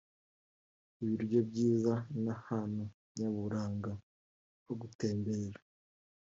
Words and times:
ibiryo 1.03 1.39
byiza 1.49 1.93
n’ahantu 2.23 2.83
nyaburanga 3.17 3.91
ho 4.63 4.73
gutemberera 4.81 5.59